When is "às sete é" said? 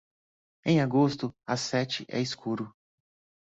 1.45-2.19